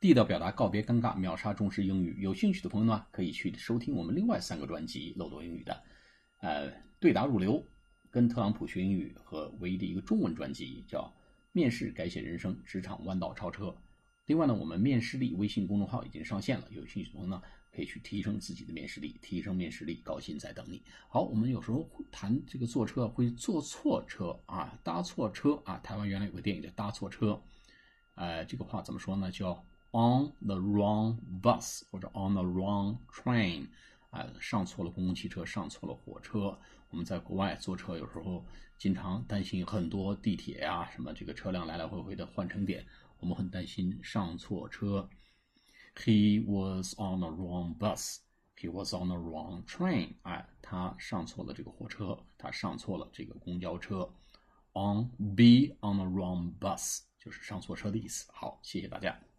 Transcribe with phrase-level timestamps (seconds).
[0.00, 2.22] 地道表达，告别尴尬，秒杀中式英语。
[2.22, 5.82] 有兴趣的朋友呢，可以去收听我们另外三个专辑《漏斗英语》的，
[6.38, 7.62] 呃，对答入流，
[8.10, 11.00] 跟特朗普学英语和唯一的一个中文专辑叫
[11.52, 13.66] 《面试改写人生，职场弯道超车》。
[14.24, 20.82] 另外呢，我们面试力微信公众号已经上线了，有兴趣的朋友呢，可以去提升自己的面试力，提升面试力，高薪在等你。
[21.10, 25.76] 好，我们有时候谈这个坐车会坐错车啊，搭错车啊。
[25.84, 27.32] 台湾原来有个电影叫《搭错车》，
[28.14, 29.30] 呃，这个话怎么说呢？
[29.30, 29.62] 叫
[29.92, 33.66] on the wrong bus 或者 on the wrong train，
[34.10, 36.58] 啊，上错了公共汽车，上错了火车。
[36.90, 38.44] 我们在国外坐车，有时候
[38.78, 42.86] 经常担心很多地铁呀，什么这个车辆来来回回的换乘点。
[43.18, 45.08] 我们很担心上错车。
[45.96, 48.18] He was on the wrong bus.
[48.56, 50.14] He was on the wrong train.
[50.22, 54.10] 哎，他上错了这个火车，他上错了这个公交车。
[54.72, 58.30] On be on the wrong bus 就是上错车的意思。
[58.32, 59.29] 好，谢谢大家。